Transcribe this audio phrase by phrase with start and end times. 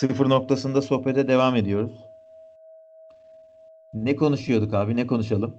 [0.00, 1.92] sıfır noktasında sohbete devam ediyoruz.
[3.94, 4.96] Ne konuşuyorduk abi?
[4.96, 5.58] Ne konuşalım?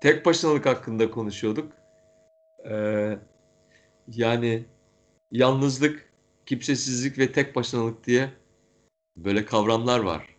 [0.00, 1.72] Tek başınalık hakkında konuşuyorduk.
[2.70, 3.18] Ee,
[4.08, 4.64] yani
[5.30, 6.12] yalnızlık,
[6.46, 8.30] kimsesizlik ve tek başınalık diye
[9.16, 10.36] böyle kavramlar var.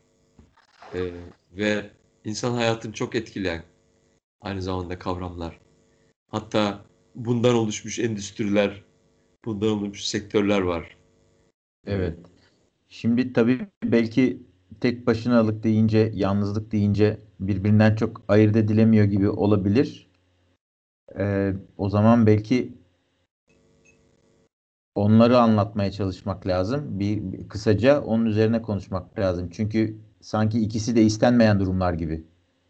[0.93, 1.11] Ee,
[1.51, 1.89] ve
[2.25, 3.63] insan hayatını çok etkileyen
[4.41, 5.59] aynı zamanda kavramlar.
[6.27, 6.81] Hatta
[7.15, 8.83] bundan oluşmuş endüstriler,
[9.45, 10.97] bundan oluşmuş sektörler var.
[11.85, 12.36] Evet.
[12.89, 14.43] Şimdi tabii belki
[14.81, 20.09] tek başınalık deyince, yalnızlık deyince birbirinden çok ayırt edilemiyor gibi olabilir.
[21.19, 22.73] Ee, o zaman belki
[24.95, 26.99] onları anlatmaya çalışmak lazım.
[26.99, 29.49] Bir, bir kısaca onun üzerine konuşmak lazım.
[29.51, 32.23] Çünkü sanki ikisi de istenmeyen durumlar gibi.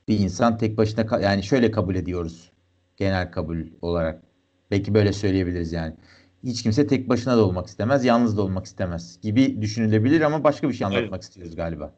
[0.07, 2.51] Bir insan tek başına yani şöyle kabul ediyoruz
[2.97, 4.23] genel kabul olarak.
[4.71, 5.95] Belki böyle söyleyebiliriz yani.
[6.43, 10.69] Hiç kimse tek başına da olmak istemez, yalnız da olmak istemez gibi düşünülebilir ama başka
[10.69, 11.23] bir şey anlatmak Hayır.
[11.23, 11.93] istiyoruz galiba.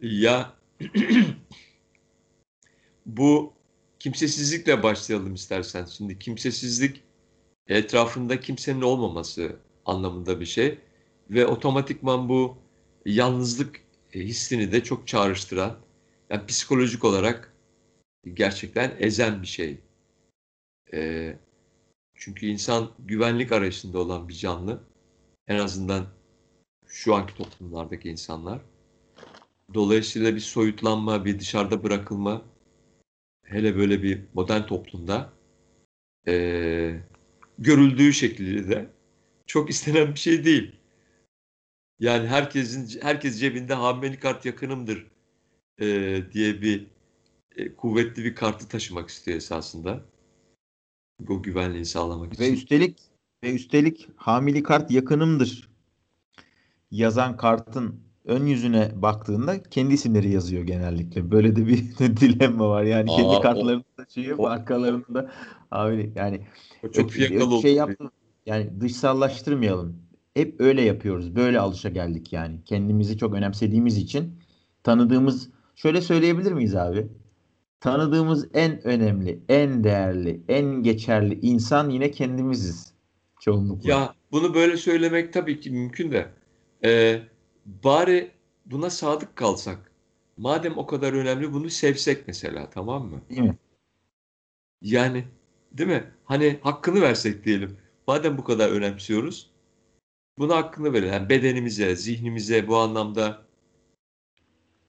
[0.00, 0.52] Ya
[3.06, 3.52] bu
[3.98, 5.84] kimsesizlikle başlayalım istersen.
[5.84, 7.02] Şimdi kimsesizlik
[7.66, 10.78] etrafında kimsenin olmaması anlamında bir şey
[11.30, 12.56] ve otomatikman bu
[13.06, 13.80] yalnızlık
[14.14, 15.76] hissini de çok çağrıştıran,
[16.30, 17.52] yani psikolojik olarak
[18.34, 19.78] gerçekten ezen bir şey.
[20.92, 21.36] Ee,
[22.24, 24.80] çünkü insan güvenlik arayışında olan bir canlı.
[25.48, 26.06] En azından
[26.86, 28.60] şu anki toplumlardaki insanlar.
[29.74, 32.42] Dolayısıyla bir soyutlanma, bir dışarıda bırakılma,
[33.42, 35.32] hele böyle bir modern toplumda
[36.28, 37.00] e,
[37.58, 38.90] görüldüğü şekilde de
[39.46, 40.76] çok istenen bir şey değil.
[42.00, 45.06] Yani herkesin herkes cebinde hameli kart yakınımdır
[45.80, 46.86] e, diye bir
[47.56, 50.13] e, kuvvetli bir kartı taşımak istiyor esasında.
[51.28, 52.44] O güvenliği sağlamak için.
[52.44, 52.98] Ve üstelik
[53.44, 55.68] ve üstelik hamili kart yakınımdır
[56.90, 61.30] yazan kartın ön yüzüne baktığında kendi isimleri yazıyor genellikle.
[61.30, 62.82] Böyle de bir dilemma var.
[62.82, 65.30] Yani Aa, kendi kartlarını taşıyor, o, arkalarında
[65.70, 66.40] abi yani
[66.82, 68.10] o çok fiyakalı şey yaptım.
[68.46, 70.04] Yani dışsallaştırmayalım.
[70.34, 71.36] Hep öyle yapıyoruz.
[71.36, 72.64] Böyle alışa geldik yani.
[72.64, 74.38] Kendimizi çok önemsediğimiz için
[74.82, 77.08] tanıdığımız şöyle söyleyebilir miyiz abi?
[77.84, 82.94] Tanıdığımız en önemli, en değerli, en geçerli insan yine kendimiziz
[83.40, 83.90] çoğunlukla.
[83.90, 86.30] Ya bunu böyle söylemek tabii ki mümkün de
[86.84, 87.22] ee,
[87.66, 88.30] bari
[88.66, 89.92] buna sadık kalsak.
[90.36, 93.20] Madem o kadar önemli bunu sevsek mesela tamam mı?
[93.30, 93.58] Değil mi?
[94.82, 95.24] Yani
[95.72, 96.04] değil mi?
[96.24, 97.76] Hani hakkını versek diyelim.
[98.06, 99.50] Madem bu kadar önemsiyoruz
[100.38, 101.12] buna hakkını verelim.
[101.12, 103.42] Yani bedenimize, zihnimize bu anlamda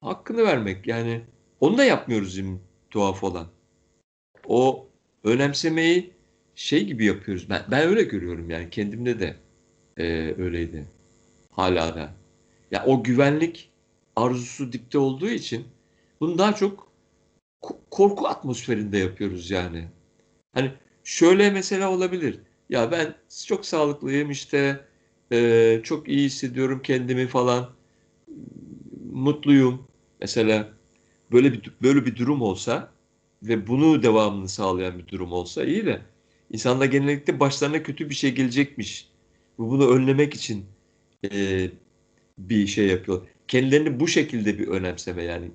[0.01, 0.88] hakkını vermek.
[0.88, 1.22] Yani
[1.59, 2.59] onu da yapmıyoruz şimdi
[2.95, 3.47] tuhaf olan.
[4.47, 4.88] O
[5.23, 6.13] önemsemeyi
[6.56, 7.50] şey gibi yapıyoruz.
[7.50, 9.35] Ben, ben öyle görüyorum yani kendimde de
[9.97, 10.85] e, öyleydi.
[11.51, 12.13] Hala da.
[12.72, 13.69] Ya o güvenlik
[14.16, 15.66] arzusu dipte olduğu için
[16.19, 16.88] bunu daha çok
[17.91, 19.88] korku atmosferinde yapıyoruz yani.
[20.53, 20.72] Hani
[21.03, 22.39] şöyle mesela olabilir.
[22.69, 23.16] Ya ben
[23.47, 24.85] çok sağlıklıyım işte
[25.31, 27.69] e, çok iyi hissediyorum kendimi falan
[29.11, 29.88] mutluyum.
[30.22, 30.69] Mesela
[31.31, 32.91] böyle bir böyle bir durum olsa
[33.44, 36.02] ve bunu devamını sağlayan bir durum olsa iyi de
[36.52, 39.09] insanlar genellikle başlarına kötü bir şey gelecekmiş.
[39.58, 40.66] Bunu önlemek için
[41.31, 41.69] e,
[42.38, 43.28] bir şey yapıyor.
[43.47, 45.52] Kendilerini bu şekilde bir önemseme yani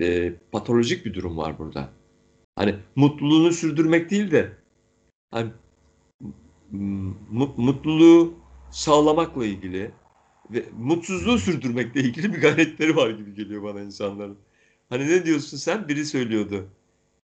[0.00, 1.90] e, patolojik bir durum var burada.
[2.56, 4.52] Hani mutluluğunu sürdürmek değil de
[5.30, 5.50] hani
[7.56, 8.34] mutluluğu
[8.70, 9.90] sağlamakla ilgili
[10.50, 14.38] ve mutsuzluğu sürdürmekle ilgili bir gayretleri var gibi geliyor bana insanların.
[14.94, 15.88] Hani ne diyorsun sen?
[15.88, 16.66] Biri söylüyordu.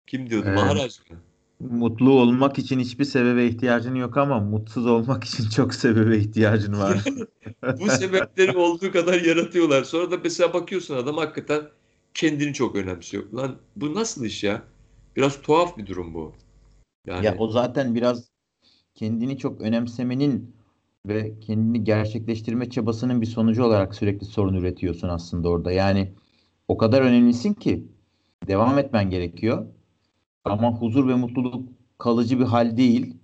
[0.08, 0.46] Kim diyordu?
[0.48, 0.58] Evet.
[0.58, 1.18] Maharaj mı?
[1.60, 7.04] Mutlu olmak için hiçbir sebebe ihtiyacın yok ama mutsuz olmak için çok sebebe ihtiyacın var.
[7.80, 9.84] Bu sebepleri olduğu kadar yaratıyorlar.
[9.84, 11.62] Sonra da mesela bakıyorsun adam hakikaten
[12.14, 13.24] kendini çok önemsiyor.
[13.34, 14.64] Lan bu nasıl iş ya?
[15.16, 16.34] Biraz tuhaf bir durum bu.
[17.08, 17.26] Yani...
[17.26, 18.30] Ya o zaten biraz
[18.96, 20.56] kendini çok önemsemenin
[21.06, 25.72] ve kendini gerçekleştirme çabasının bir sonucu olarak sürekli sorun üretiyorsun aslında orada.
[25.72, 26.14] Yani
[26.70, 27.88] o kadar önemlisin ki
[28.48, 29.66] devam etmen gerekiyor.
[30.46, 33.16] Ama huzur ve mutluluk kalıcı bir hal değil.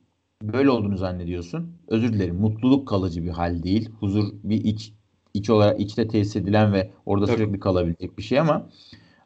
[0.43, 1.77] Böyle olduğunu zannediyorsun.
[1.87, 2.35] Özür dilerim.
[2.35, 3.89] Mutluluk kalıcı bir hal değil.
[3.99, 4.93] Huzur bir iç
[5.33, 7.37] iç olarak içte tesis edilen ve orada Tabii.
[7.37, 8.69] sürekli kalabilecek bir şey ama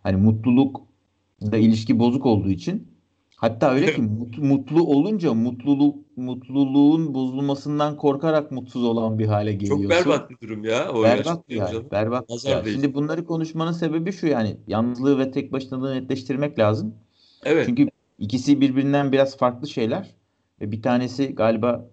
[0.04, 0.82] hani mutluluk
[1.42, 2.88] da ilişki bozuk olduğu için
[3.40, 9.82] hatta öyle ki mut, mutlu olunca mutluluk mutluluğun bozulmasından korkarak mutsuz olan bir hale geliyorsun.
[9.82, 10.92] Çok berbat bir durum ya.
[10.94, 11.68] O berbat ya.
[11.68, 11.86] Canım.
[11.92, 12.46] Berbat.
[12.46, 12.64] Ya.
[12.64, 16.96] Şimdi bunları konuşmanın sebebi şu yani yalnızlığı ve tek başınalığı netleştirmek lazım.
[17.46, 17.66] Evet.
[17.66, 17.90] Çünkü
[18.20, 20.16] ikisi birbirinden biraz farklı şeyler.
[20.62, 21.90] Ve bir tanesi galiba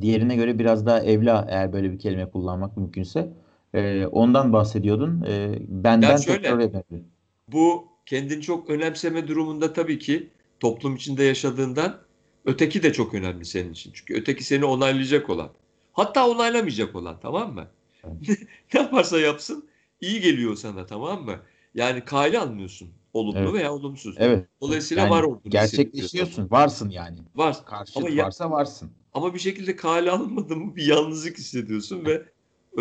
[0.00, 3.32] diğerine göre biraz daha evla eğer böyle bir kelime kullanmak mümkünse.
[3.74, 5.24] Ee, ondan bahsediyordun.
[5.28, 7.04] Ee, benden Ya şöyle, tekrar edelim.
[7.52, 10.30] bu kendini çok önemseme durumunda tabii ki
[10.62, 11.98] toplum içinde yaşadığından
[12.44, 13.92] öteki de çok önemli senin için.
[13.94, 15.50] Çünkü öteki seni onaylayacak olan.
[15.92, 17.68] Hatta onaylamayacak olan tamam mı?
[18.74, 19.68] Ne yaparsa yapsın
[20.00, 21.36] iyi geliyor sana tamam mı?
[21.74, 22.90] Yani kale almıyorsun.
[23.12, 23.52] Olumlu Evet.
[23.52, 24.14] veya olumsuz.
[24.18, 24.46] Evet.
[24.60, 26.50] Dolayısıyla Yani var olduğunu gerçekleşiyorsun.
[26.50, 27.18] Varsın yani.
[27.34, 27.56] Var.
[27.66, 28.90] Karşıt Ama ya- varsa varsın.
[29.14, 32.22] Ama bir şekilde kale almadın mı bir yalnızlık hissediyorsun ve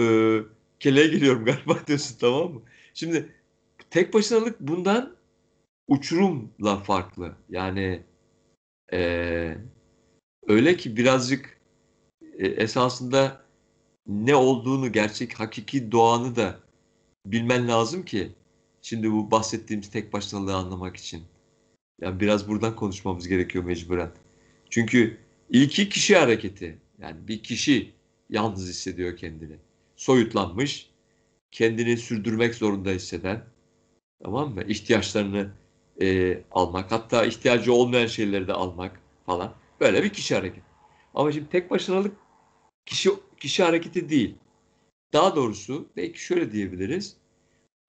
[0.02, 0.04] e,
[0.80, 2.62] keleğe geliyorum galiba diyorsun tamam mı?
[2.94, 3.30] Şimdi
[3.90, 5.16] tek başınalık bundan
[5.92, 7.36] uçurumla farklı.
[7.50, 8.04] Yani
[8.94, 9.58] e,
[10.48, 11.60] öyle ki birazcık
[12.38, 13.42] e, esasında
[14.08, 16.60] ne olduğunu, gerçek hakiki doğanı da
[17.26, 18.32] bilmen lazım ki
[18.82, 21.24] şimdi bu bahsettiğimiz tek başınalığı anlamak için.
[22.02, 24.12] Yani biraz buradan konuşmamız gerekiyor mecburen.
[24.70, 25.18] Çünkü
[25.50, 26.78] ilki kişi hareketi.
[27.00, 27.92] Yani bir kişi
[28.30, 29.56] yalnız hissediyor kendini.
[29.96, 30.90] Soyutlanmış,
[31.52, 33.44] kendini sürdürmek zorunda hisseden,
[34.24, 34.64] tamam mı?
[34.64, 35.52] İhtiyaçlarını
[36.02, 39.54] e, almak, hatta ihtiyacı olmayan şeyleri de almak falan.
[39.80, 40.66] Böyle bir kişi hareketi.
[41.14, 42.16] Ama şimdi tek başınalık
[42.86, 43.10] kişi
[43.40, 44.36] kişi hareketi değil.
[45.14, 47.18] Daha doğrusu belki şöyle diyebiliriz.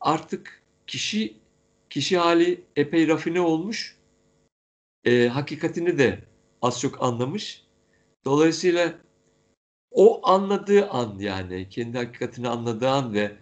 [0.00, 1.36] Artık kişi
[1.90, 3.96] kişi hali epey rafine olmuş.
[5.04, 6.24] E, hakikatini de
[6.62, 7.64] az çok anlamış.
[8.24, 8.94] Dolayısıyla
[9.90, 13.36] o anladığı an yani kendi hakikatini anladığı an ve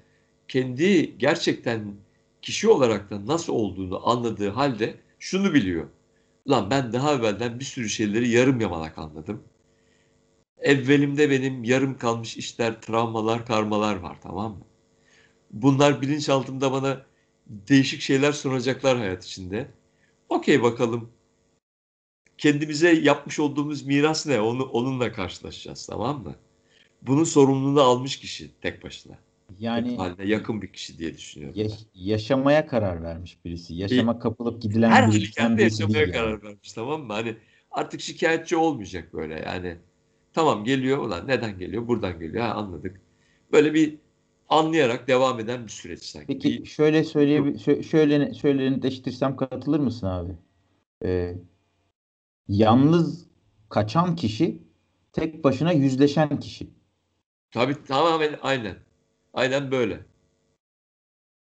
[0.48, 1.94] kendi gerçekten
[2.42, 5.88] kişi olarak da nasıl olduğunu anladığı halde şunu biliyor.
[6.48, 9.44] Lan ben daha evvelden bir sürü şeyleri yarım yamalak anladım.
[10.58, 14.64] Evvelimde benim yarım kalmış işler, travmalar, karmalar var tamam mı?
[15.50, 17.06] Bunlar bilinçaltımda bana
[17.46, 19.70] değişik şeyler sunacaklar hayat içinde.
[20.28, 21.10] Okey bakalım
[22.38, 24.40] kendimize yapmış olduğumuz miras ne?
[24.40, 26.36] Onu, onunla karşılaşacağız tamam mı?
[27.02, 29.18] Bunun sorumluluğunu almış kişi tek başına.
[29.58, 31.60] Yani haline yakın bir kişi diye düşünüyorum.
[31.60, 33.74] yaş- yaşamaya karar vermiş birisi.
[33.74, 36.12] Yaşama kapılıp gidilen Her bir halükarda birisi yaşamaya yani.
[36.12, 37.12] karar vermiş tamam mı?
[37.12, 37.36] Hani
[37.70, 39.76] artık şikayetçi olmayacak böyle yani.
[40.32, 41.88] Tamam geliyor ulan neden geliyor?
[41.88, 43.00] Buradan geliyor ha anladık.
[43.52, 43.98] Böyle bir
[44.48, 46.26] anlayarak devam eden bir süreç sanki.
[46.26, 47.82] Peki Bir- şöyle söyleye
[48.34, 50.32] şöyle netleştirsem katılır mısın abi?
[51.04, 51.34] Ee,
[52.48, 53.26] yalnız
[53.68, 54.62] kaçan kişi
[55.12, 56.70] tek başına yüzleşen kişi.
[57.50, 58.76] Tabii tamamen aynen.
[59.34, 60.00] Aynen böyle.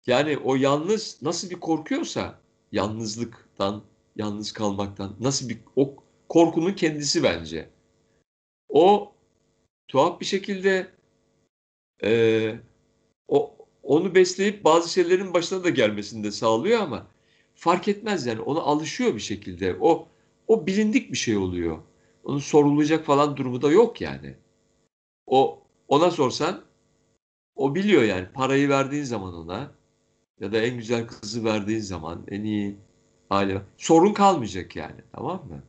[0.06, 2.40] Yani o yalnız nasıl bir korkuyorsa
[2.72, 3.82] yalnızlıktan,
[4.16, 5.96] yalnız kalmaktan nasıl bir o
[6.28, 7.70] korkunun kendisi bence.
[8.68, 9.12] O
[9.88, 10.90] tuhaf bir şekilde
[12.04, 12.54] e,
[13.28, 17.06] o onu besleyip bazı şeylerin başına da gelmesini de sağlıyor ama
[17.54, 19.76] fark etmez yani ona alışıyor bir şekilde.
[19.80, 20.08] O
[20.48, 21.78] o bilindik bir şey oluyor.
[22.24, 24.34] Onu sorulacak falan durumu da yok yani.
[25.26, 26.64] O ona sorsan
[27.56, 29.72] o biliyor yani parayı verdiğin zaman ona
[30.40, 32.76] ya da en güzel kızı verdiğin zaman en iyi
[33.30, 35.62] aile sorun kalmayacak yani tamam mı?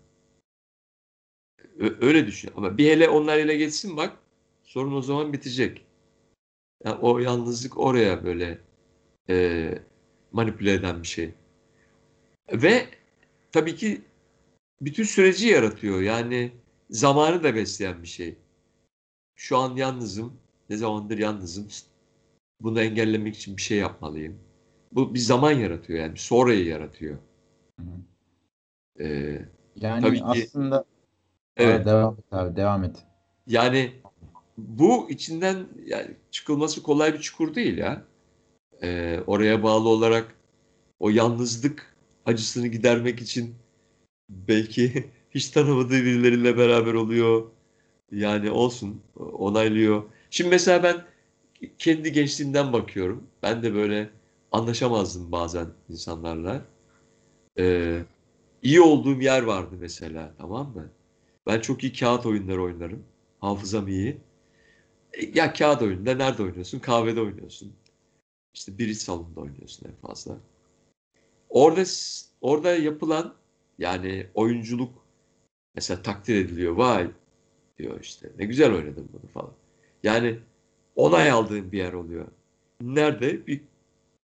[1.79, 2.51] Ö- öyle düşün.
[2.55, 4.17] Ama bir hele onlar ele geçsin bak
[4.63, 5.85] sorun o zaman bitecek.
[6.83, 8.59] Yani o yalnızlık oraya böyle
[9.29, 9.69] e,
[10.31, 11.33] manipüle eden bir şey.
[12.53, 12.85] Ve
[13.51, 14.01] tabii ki
[14.81, 16.01] bütün süreci yaratıyor.
[16.01, 16.51] Yani
[16.89, 18.35] zamanı da besleyen bir şey.
[19.35, 20.37] Şu an yalnızım.
[20.69, 21.67] Ne zamandır yalnızım.
[22.61, 24.39] Bunu engellemek için bir şey yapmalıyım.
[24.91, 26.17] Bu bir zaman yaratıyor yani.
[26.17, 27.17] Sonrayı yaratıyor.
[28.99, 29.41] Ee,
[29.75, 30.85] Yani Tabii ki- aslında
[31.57, 31.81] evet.
[31.81, 33.03] Aa, devam et abi devam et.
[33.47, 33.91] Yani
[34.57, 38.03] bu içinden yani çıkılması kolay bir çukur değil ya.
[38.83, 40.35] Ee, oraya bağlı olarak
[40.99, 41.95] o yalnızlık
[42.25, 43.55] acısını gidermek için
[44.29, 47.43] belki hiç tanımadığı birileriyle beraber oluyor.
[48.11, 50.03] Yani olsun onaylıyor.
[50.35, 51.05] Şimdi mesela ben
[51.77, 53.27] kendi gençliğimden bakıyorum.
[53.43, 54.09] Ben de böyle
[54.51, 56.65] anlaşamazdım bazen insanlarla.
[57.59, 58.03] Ee,
[58.63, 60.89] iyi olduğum yer vardı mesela tamam mı?
[61.47, 63.03] Ben çok iyi kağıt oyunları oynarım.
[63.39, 64.17] Hafızam iyi.
[65.13, 66.79] E, Ya kağıt oyununda nerede oynuyorsun?
[66.79, 67.73] Kahvede oynuyorsun.
[68.53, 70.37] İşte bir iç salonunda oynuyorsun en fazla.
[71.49, 71.83] Orada
[72.41, 73.35] orada yapılan
[73.79, 74.93] yani oyunculuk
[75.75, 76.73] mesela takdir ediliyor.
[76.75, 77.11] Vay
[77.77, 79.64] diyor işte ne güzel oynadın bunu falan.
[80.05, 80.39] Yani
[80.95, 82.27] onay aldığın bir yer oluyor.
[82.81, 83.47] Nerede?
[83.47, 83.61] Bir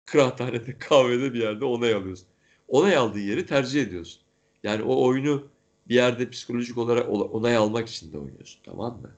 [0.05, 2.27] kıraathanede, kahvede bir yerde onay alıyorsun.
[2.67, 4.21] Onay aldığın yeri tercih ediyorsun.
[4.63, 5.47] Yani o oyunu
[5.87, 8.61] bir yerde psikolojik olarak onay almak için de oynuyorsun.
[8.63, 9.11] Tamam mı?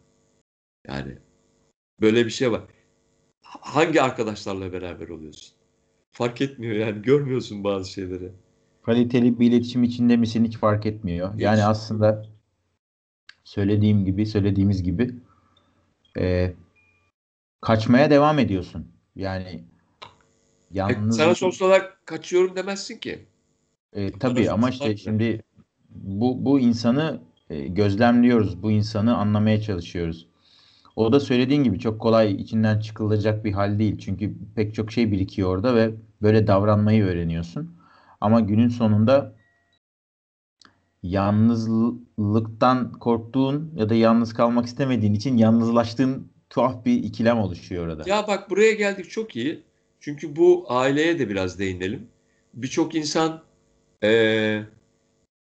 [0.88, 1.18] Yani
[2.02, 2.62] böyle bir şey var.
[3.42, 5.54] Hangi arkadaşlarla beraber oluyorsun?
[6.12, 8.32] Fark etmiyor yani görmüyorsun bazı şeyleri.
[8.84, 11.34] Kaliteli bir iletişim içinde misin hiç fark etmiyor.
[11.38, 12.26] Yani aslında
[13.44, 15.16] söylediğim gibi söylediğimiz gibi
[16.18, 16.54] e,
[17.62, 18.88] kaçmaya devam ediyorsun.
[19.16, 19.64] Yani E,
[20.72, 23.26] yalnız sana sorsalar kaçıyorum demezsin ki.
[23.94, 25.44] E, tabii ama işte şimdi
[25.90, 28.64] bu bu insanı e, gözlemliyoruz.
[28.64, 30.28] Bu insanı anlamaya çalışıyoruz.
[30.96, 33.98] O da söylediğin gibi çok kolay içinden çıkılacak bir hal değil.
[33.98, 35.92] Çünkü pek çok şey birikiyor orada ve
[36.22, 37.76] böyle davranmayı öğreniyorsun.
[38.22, 39.34] Ama günün sonunda
[41.04, 48.10] yalnızlıktan korktuğun ya da yalnız kalmak istemediğin için yalnızlaştığın tuhaf bir ikilem oluşuyor orada.
[48.10, 49.64] Ya bak buraya geldik çok iyi.
[50.00, 52.08] Çünkü bu aileye de biraz değinelim.
[52.54, 53.42] Birçok insan
[54.04, 54.66] eee,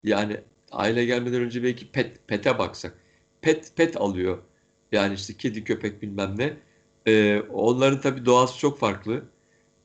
[0.03, 0.38] yani
[0.72, 2.98] aile gelmeden önce belki pet pete baksak.
[3.41, 4.38] Pet pet alıyor.
[4.91, 6.53] Yani işte kedi köpek bilmem ne.
[7.08, 9.24] Eee, onların tabii doğası çok farklı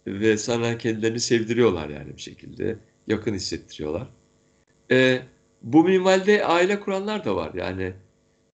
[0.07, 2.79] ve sana kendilerini sevdiriyorlar yani bir şekilde.
[3.07, 4.09] Yakın hissettiriyorlar.
[4.91, 5.23] Eee,
[5.67, 7.93] bu minvalde aile kuranlar da var yani.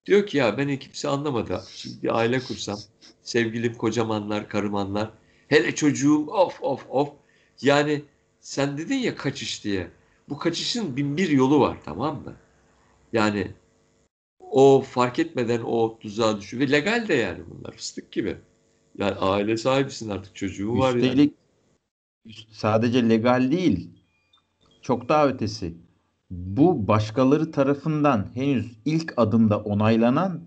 [0.07, 1.63] Diyor ki ya beni kimse anlamadı.
[1.75, 2.79] Şimdi bir aile kursam
[3.23, 5.11] sevgilim kocamanlar, karımanlar.
[5.49, 7.13] Hele çocuğum of of of.
[7.63, 8.03] Yani
[8.41, 9.91] sen dedin ya kaçış diye.
[10.29, 12.35] Bu kaçışın bin bir yolu var tamam mı?
[13.13, 13.51] Yani
[14.41, 16.63] o fark etmeden o tuzağa düşüyor.
[16.63, 18.37] Ve legal de yani bunlar fıstık gibi.
[18.99, 20.95] Yani aile sahibisin artık çocuğun var.
[20.95, 21.35] Üstelik
[22.51, 23.91] sadece legal değil,
[24.83, 25.75] çok daha ötesi.
[26.33, 30.41] Bu başkaları tarafından henüz ilk adımda onaylanan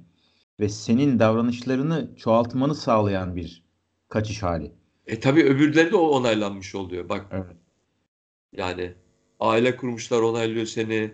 [0.60, 3.64] ve senin davranışlarını çoğaltmanı sağlayan bir
[4.10, 4.72] kaçış hali.
[5.08, 7.10] E tabii öbürleri de o onaylanmış oluyor.
[7.10, 7.56] Bak Evet.
[8.54, 8.94] yani
[9.40, 11.12] aile kurmuşlar onaylıyor seni.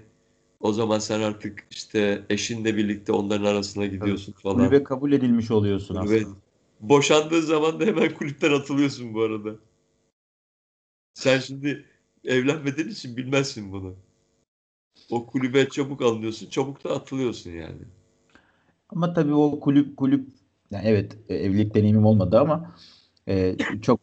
[0.60, 4.58] O zaman sen artık işte eşinle birlikte onların arasına gidiyorsun falan.
[4.58, 6.38] Kulübe kabul edilmiş oluyorsun Kulübe- aslında.
[6.80, 9.56] Boşandığın zaman da hemen kulüpten atılıyorsun bu arada.
[11.14, 11.86] Sen şimdi
[12.24, 13.96] evlenmediğin için bilmezsin bunu.
[15.10, 17.82] O kulübe çabuk alınıyorsun, çabuk da atılıyorsun yani.
[18.90, 20.28] Ama tabii o kulüp kulüp
[20.72, 22.76] yani evet e, evlilik deneyimim olmadı ama
[23.28, 24.00] e, çok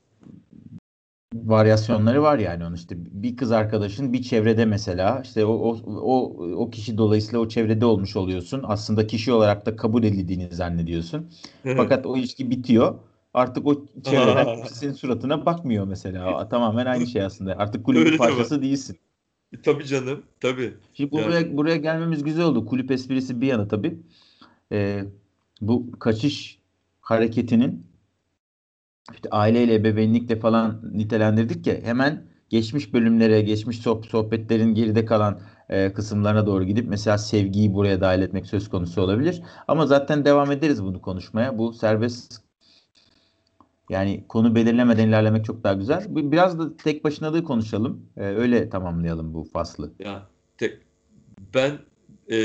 [1.35, 6.47] varyasyonları var yani onun işte bir kız arkadaşın bir çevrede mesela işte o o o,
[6.57, 8.61] o kişi dolayısıyla o çevrede olmuş oluyorsun.
[8.65, 11.31] Aslında kişi olarak da kabul edildiğini zannediyorsun.
[11.77, 12.99] Fakat o ilişki bitiyor.
[13.35, 16.49] Artık o çevreden senin suratına bakmıyor mesela.
[16.49, 17.55] Tamamen aynı şey aslında.
[17.59, 18.99] Artık kulübün parçası değilsin.
[19.63, 20.75] Tabii canım, tabii.
[20.95, 22.67] Şimdi Yani- buraya buraya gelmemiz güzel oldu.
[22.67, 23.99] Kulüp esprisi bir yana tabii.
[24.73, 25.05] Ee,
[25.61, 26.59] bu kaçış
[27.01, 27.87] hareketinin
[29.15, 35.93] işte aileyle, ebeveynlikle falan nitelendirdik ya hemen geçmiş bölümlere, geçmiş soh- sohbetlerin geride kalan e,
[35.93, 39.43] kısımlarına doğru gidip mesela sevgiyi buraya dahil etmek söz konusu olabilir.
[39.69, 41.59] Ama zaten devam ederiz bunu konuşmaya.
[41.59, 42.41] Bu serbest
[43.89, 46.07] yani konu belirlemeden ilerlemek çok daha güzel.
[46.09, 48.07] Biraz da tek başınalığı konuşalım.
[48.17, 49.93] Ee, öyle tamamlayalım bu faslı.
[49.99, 50.27] Ya
[50.59, 50.79] tek,
[51.55, 51.79] ben
[52.31, 52.37] e,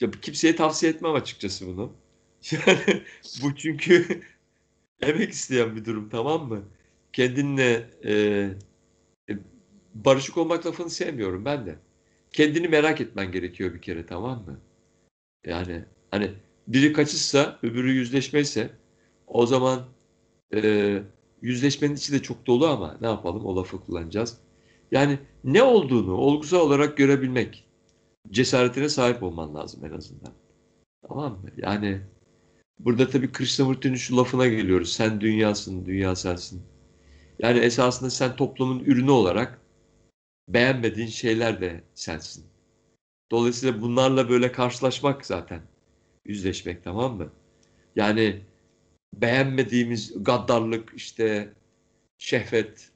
[0.00, 1.92] ya kimseye tavsiye etmem açıkçası bunu.
[2.52, 3.02] Yani
[3.42, 4.20] bu çünkü
[5.02, 6.62] emek isteyen bir durum tamam mı?
[7.12, 8.12] Kendinle e,
[9.30, 9.32] e,
[9.94, 11.78] barışık olmak lafını sevmiyorum ben de.
[12.32, 14.60] Kendini merak etmen gerekiyor bir kere tamam mı?
[15.46, 16.30] Yani hani
[16.68, 18.70] biri kaçışsa öbürü yüzleşmeyse
[19.26, 19.84] o zaman
[20.54, 21.02] e,
[21.42, 24.38] yüzleşmenin içi de çok dolu ama ne yapalım o lafı kullanacağız.
[24.92, 27.64] Yani ne olduğunu olgusal olarak görebilmek
[28.30, 30.32] cesaretine sahip olman lazım en azından.
[31.08, 31.50] Tamam mı?
[31.56, 32.00] Yani
[32.78, 34.92] burada tabii Krishnamurti'nin şu lafına geliyoruz.
[34.92, 36.62] Sen dünyasın, dünya sensin.
[37.38, 39.60] Yani esasında sen toplumun ürünü olarak
[40.48, 42.44] beğenmediğin şeyler de sensin.
[43.30, 45.60] Dolayısıyla bunlarla böyle karşılaşmak zaten
[46.24, 47.28] yüzleşmek tamam mı?
[47.96, 48.40] Yani
[49.20, 51.52] beğenmediğimiz gaddarlık, işte
[52.18, 52.90] şehvet,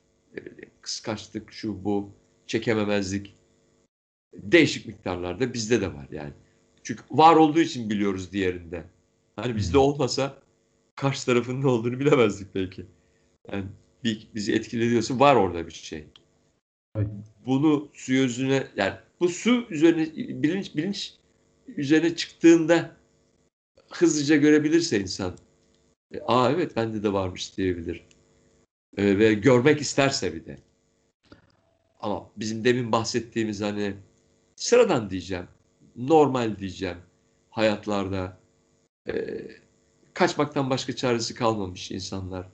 [0.81, 2.11] kıskançlık, şu bu,
[2.47, 3.35] çekememezlik
[4.35, 6.33] değişik miktarlarda bizde de var yani.
[6.83, 8.85] Çünkü var olduğu için biliyoruz diğerinde.
[9.37, 10.39] Hani bizde olmasa
[10.97, 12.87] karşı tarafın ne olduğunu bilemezdik belki.
[13.53, 13.65] Yani
[14.05, 16.05] bir, bizi etkilediyorsa var orada bir şey.
[17.47, 21.15] Bunu su yüzüne yani bu su üzerine bilinç bilinç
[21.77, 22.97] üzerine çıktığında
[23.91, 25.37] hızlıca görebilirse insan
[26.27, 28.07] aa evet bende de varmış diyebilir.
[28.97, 30.59] E, ve görmek isterse bir de.
[32.01, 33.95] Ama bizim demin bahsettiğimiz hani
[34.57, 35.47] sıradan diyeceğim,
[35.97, 36.97] normal diyeceğim
[37.51, 38.37] hayatlarda
[39.09, 39.15] e,
[40.15, 42.47] kaçmaktan başka çaresi kalmamış insanlar.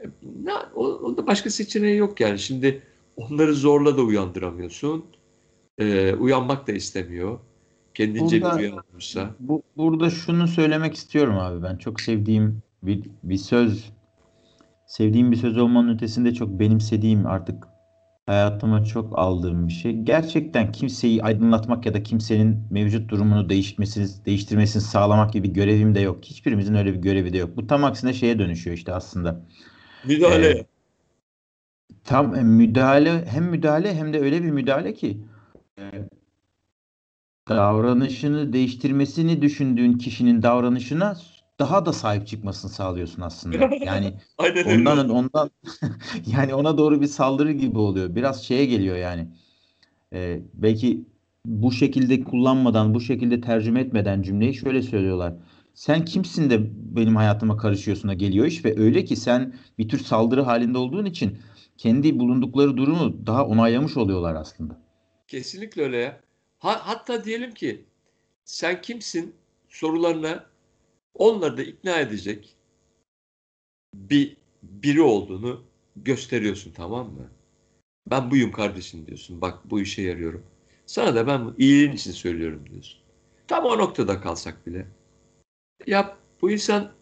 [0.00, 0.06] E,
[0.42, 2.38] ne, o, onda başka seçeneği yok yani.
[2.38, 2.82] Şimdi
[3.16, 5.04] onları zorla da uyandıramıyorsun.
[5.78, 7.38] E, uyanmak da istemiyor.
[7.94, 9.30] Kendince Burada- bir uyanmışsa.
[9.40, 11.76] Bu, burada şunu söylemek istiyorum abi ben.
[11.76, 13.92] Çok sevdiğim bir, bir söz.
[14.86, 17.68] Sevdiğim bir söz olmanın ötesinde çok benimsediğim artık
[18.26, 19.92] hayatıma çok aldığım bir şey.
[19.92, 26.00] Gerçekten kimseyi aydınlatmak ya da kimsenin mevcut durumunu değiştirmesini, değiştirmesini sağlamak gibi bir görevim de
[26.00, 26.24] yok.
[26.24, 27.56] Hiçbirimizin öyle bir görevi de yok.
[27.56, 29.40] Bu tam aksine şeye dönüşüyor işte aslında.
[30.04, 30.50] Müdahale.
[30.50, 30.66] Ee,
[32.04, 35.20] tam e, müdahale hem müdahale hem de öyle bir müdahale ki
[35.78, 35.82] e,
[37.48, 41.16] davranışını değiştirmesini düşündüğün kişinin davranışına
[41.58, 43.70] daha da sahip çıkmasını sağlıyorsun aslında.
[43.84, 44.88] Yani Aynen öyle.
[44.90, 45.50] ondan ondan
[46.26, 48.14] yani ona doğru bir saldırı gibi oluyor.
[48.14, 49.28] Biraz şeye geliyor yani.
[50.12, 51.04] Ee, belki
[51.46, 55.34] bu şekilde kullanmadan, bu şekilde tercüme etmeden cümleyi şöyle söylüyorlar.
[55.74, 59.98] Sen kimsin de benim hayatıma karışıyorsun da geliyor iş ve öyle ki sen bir tür
[59.98, 61.38] saldırı halinde olduğun için
[61.78, 64.80] kendi bulundukları durumu daha onaylamış oluyorlar aslında.
[65.28, 66.20] Kesinlikle öyle ya.
[66.58, 67.84] Ha, hatta diyelim ki
[68.44, 69.34] sen kimsin
[69.68, 70.44] sorularına
[71.14, 72.56] onları da ikna edecek
[73.94, 75.64] bir biri olduğunu
[75.96, 77.30] gösteriyorsun tamam mı?
[78.10, 79.40] Ben buyum kardeşim diyorsun.
[79.40, 80.42] Bak bu işe yarıyorum.
[80.86, 83.00] Sana da ben iyiliğin için söylüyorum diyorsun.
[83.48, 84.86] Tam o noktada kalsak bile.
[85.86, 86.92] Ya bu insan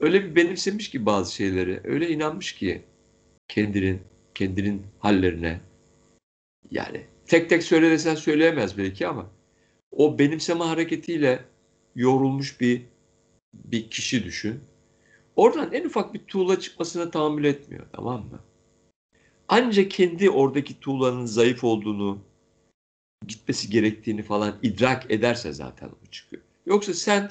[0.00, 1.80] öyle bir benimsemiş ki bazı şeyleri.
[1.84, 2.82] Öyle inanmış ki
[3.48, 4.00] kendinin
[4.34, 5.60] kendinin hallerine.
[6.70, 9.30] Yani tek tek söyle desen söyleyemez belki ama
[9.90, 11.44] o benimseme hareketiyle
[11.94, 12.82] yorulmuş bir
[13.54, 14.60] bir kişi düşün.
[15.36, 18.40] Oradan en ufak bir tuğla çıkmasına tahammül etmiyor tamam mı?
[19.48, 22.18] Ancak kendi oradaki tuğlanın zayıf olduğunu,
[23.26, 26.42] gitmesi gerektiğini falan idrak ederse zaten o çıkıyor.
[26.66, 27.30] Yoksa sen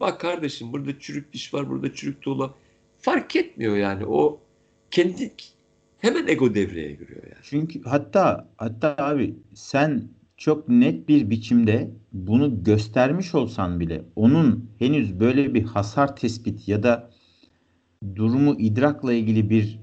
[0.00, 2.54] bak kardeşim burada çürük diş var, burada çürük tuğla
[2.98, 4.06] fark etmiyor yani.
[4.06, 4.40] O
[4.90, 5.34] kendi
[5.98, 7.42] hemen ego devreye giriyor yani.
[7.42, 15.20] Çünkü hatta hatta abi sen çok net bir biçimde bunu göstermiş olsan bile onun henüz
[15.20, 17.10] böyle bir hasar tespit ya da
[18.16, 19.80] durumu idrakla ilgili bir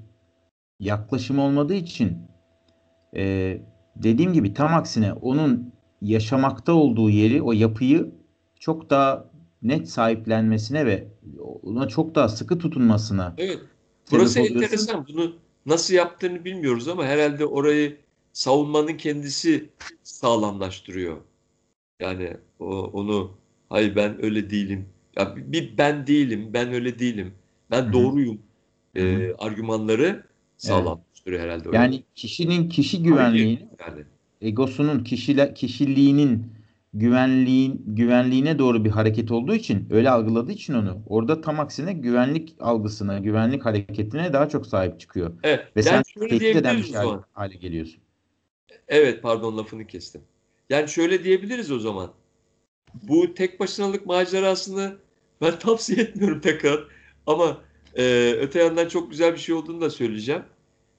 [0.80, 2.18] yaklaşım olmadığı için
[3.16, 3.58] e,
[3.96, 8.12] dediğim gibi tam aksine onun yaşamakta olduğu yeri, o yapıyı
[8.60, 9.30] çok daha
[9.62, 11.08] net sahiplenmesine ve
[11.62, 13.58] ona çok daha sıkı tutunmasına Evet.
[14.10, 15.06] Burası enteresan.
[15.08, 15.32] Bunu
[15.66, 17.96] nasıl yaptığını bilmiyoruz ama herhalde orayı
[18.32, 19.70] savunmanın kendisi
[20.02, 21.16] sağlamlaştırıyor.
[22.00, 23.30] Yani o, onu
[23.68, 24.88] hayır ben öyle değilim.
[25.18, 27.34] Ya bir- ben değilim, ben öyle değilim.
[27.70, 28.42] Ben doğruyum.
[28.94, 30.24] E, argümanları
[30.56, 31.68] sağlamlaştırıyor herhalde.
[31.68, 31.76] öyle.
[31.76, 34.04] Yani kişinin kişi güvenliğini yani.
[34.40, 36.52] egosunun kişile, kişiliğinin
[36.94, 42.56] güvenliğin güvenliğine doğru bir hareket olduğu için öyle algıladığı için onu orada tam aksine güvenlik
[42.60, 45.32] algısına, güvenlik hareketine daha çok sahip çıkıyor.
[45.42, 45.60] Evet.
[45.76, 46.94] Ve yani sen tehdit eden bir şey
[47.32, 48.01] hale geliyorsun.
[48.88, 50.22] Evet pardon lafını kestim.
[50.70, 52.12] Yani şöyle diyebiliriz o zaman.
[53.02, 54.96] Bu tek başınalık macerasını
[55.40, 56.88] ben tavsiye etmiyorum tekrar.
[57.26, 57.60] Ama
[57.96, 60.42] e, öte yandan çok güzel bir şey olduğunu da söyleyeceğim.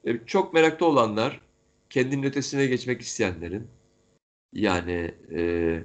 [0.05, 1.41] E, çok meraklı olanlar,
[1.89, 3.67] kendinin ötesine geçmek isteyenlerin
[4.53, 5.83] yani e,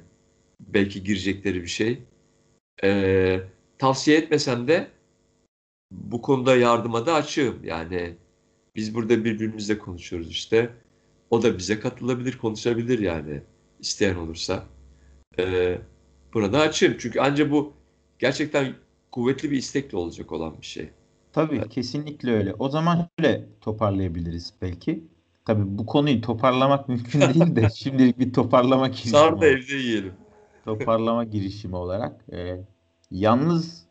[0.60, 2.02] belki girecekleri bir şey.
[2.84, 3.40] E,
[3.78, 4.90] tavsiye etmesem de
[5.90, 7.64] bu konuda yardıma da açığım.
[7.64, 8.16] Yani
[8.76, 10.70] biz burada birbirimizle konuşuyoruz işte.
[11.30, 13.42] O da bize katılabilir, konuşabilir yani
[13.80, 14.64] isteyen olursa.
[15.38, 15.78] Ee,
[16.34, 16.96] burada açığım.
[16.98, 17.72] Çünkü ancak bu
[18.18, 18.74] gerçekten
[19.12, 20.90] kuvvetli bir istekle olacak olan bir şey.
[21.32, 21.68] Tabii Evet.
[21.68, 22.54] kesinlikle öyle.
[22.54, 25.04] O zaman şöyle toparlayabiliriz belki.
[25.44, 30.12] Tabii bu konuyu toparlamak mümkün değil de şimdilik bir toparlama girişimi Sar da evde yiyelim.
[30.64, 32.56] toparlama girişimi olarak e,
[33.10, 33.88] yalnız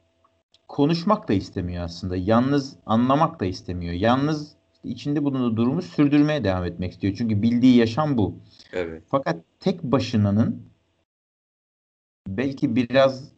[0.67, 2.15] konuşmak da istemiyor aslında.
[2.17, 3.93] Yalnız anlamak da istemiyor.
[3.93, 7.13] Yalnız işte içinde bulunduğu durumu sürdürmeye devam etmek istiyor.
[7.17, 8.35] Çünkü bildiği yaşam bu.
[8.73, 9.03] Evet.
[9.07, 10.61] Fakat tek başınanın
[12.27, 13.31] belki biraz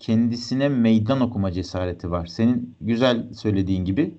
[0.00, 2.26] kendisine meydan okuma cesareti var.
[2.26, 4.14] Senin güzel söylediğin gibi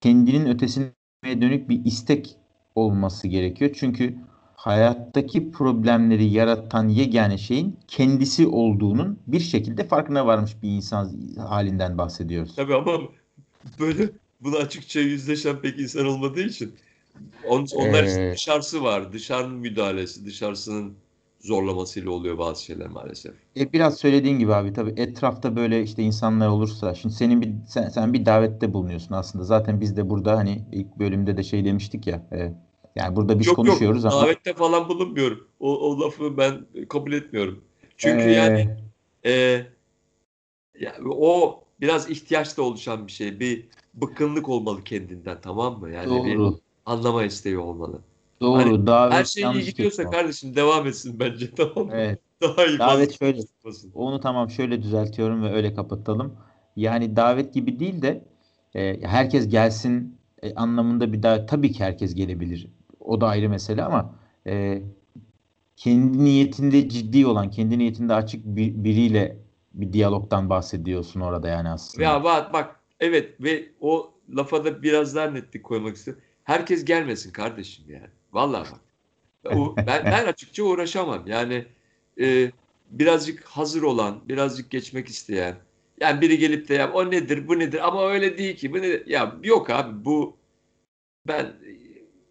[0.00, 0.92] kendinin ötesine
[1.24, 2.36] dönük bir istek
[2.74, 3.70] olması gerekiyor.
[3.74, 4.16] Çünkü
[4.56, 12.56] hayattaki problemleri yaratan yegane şeyin kendisi olduğunun bir şekilde farkına varmış bir insan halinden bahsediyoruz.
[12.56, 12.98] Tabii ama
[13.80, 14.10] böyle
[14.44, 16.74] bunu açıkça yüzleşen pek insan olmadığı için
[17.48, 19.12] on, onlar için Ee, dışarısı var.
[19.12, 20.94] Dışarının müdahalesi, dışarısının
[21.40, 23.34] zorlamasıyla oluyor bazı şeyler maalesef.
[23.56, 27.88] E, biraz söylediğin gibi abi tabii etrafta böyle işte insanlar olursa şimdi senin bir sen,
[27.88, 29.44] sen bir davette bulunuyorsun aslında.
[29.44, 32.52] Zaten biz de burada hani ilk bölümde de şey demiştik ya e,
[32.96, 35.48] yani burada biz Yok yok konuşuyoruz ama davette falan bulunmuyorum.
[35.60, 37.64] O, o lafı ben kabul etmiyorum.
[37.96, 38.76] Çünkü yani
[39.24, 39.66] e, e,
[40.80, 43.40] ya, o biraz ihtiyaçla oluşan bir şey.
[43.40, 45.90] Bir bıkkınlık olmalı kendinden tamam mı?
[45.90, 48.00] Yani bir doğru anlama isteği olmalı.
[48.40, 51.92] doğru Hani davet Her şey iyi gidiyorsa kardeşim devam etsin bence tamam mı?
[51.94, 52.20] Evet.
[52.42, 53.38] Daha iyi Davet şöyle.
[53.38, 53.92] konuşmasın.
[53.94, 56.36] Onu tamam şöyle düzeltiyorum ve öyle kapatalım.
[56.76, 58.24] Yani davet gibi değil de
[58.74, 61.48] e, herkes gelsin e, anlamında bir davet.
[61.48, 62.68] Tabii ki herkes gelebilir.
[63.00, 64.14] o da ayrı mesele ama
[64.46, 64.82] e,
[65.76, 69.41] kendi niyetinde ciddi olan, kendi niyetinde açık bir, biriyle
[69.74, 72.04] bir diyalogtan bahsediyorsun orada yani aslında.
[72.04, 76.22] Ya bak bak evet ve o lafa da biraz daha netlik koymak istiyorum.
[76.44, 78.10] Herkes gelmesin kardeşim yani.
[78.32, 78.80] Vallahi bak.
[79.56, 81.26] O, ben, ben açıkça uğraşamam.
[81.26, 81.64] Yani
[82.20, 82.50] e,
[82.90, 85.56] birazcık hazır olan, birazcık geçmek isteyen.
[86.00, 88.72] Yani biri gelip de ya o nedir, bu nedir ama öyle değil ki.
[88.72, 89.06] Bu nedir?
[89.06, 90.36] Ya yok abi bu
[91.28, 91.52] ben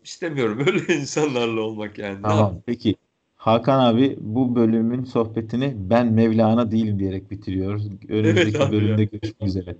[0.03, 2.21] istemiyorum öyle insanlarla olmak yani.
[2.21, 2.95] Tamam peki.
[3.41, 7.87] Hakan abi bu bölümün sohbetini ben Mevlana değilim diyerek bitiriyoruz.
[8.09, 8.71] Evet Önümüzdeki ya.
[8.71, 9.77] bölümde görüşmek üzere.